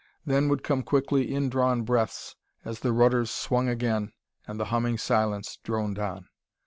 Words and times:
Then 0.25 0.49
would 0.49 0.63
come 0.63 0.81
quickly 0.81 1.31
indrawn 1.31 1.83
breaths 1.83 2.35
as 2.65 2.79
the 2.79 2.91
rudders 2.91 3.29
swung 3.29 3.69
again 3.69 4.13
and 4.47 4.59
the 4.59 4.65
humming 4.73 4.97
silence 4.97 5.59
droned 5.63 5.99
on. 5.99 6.27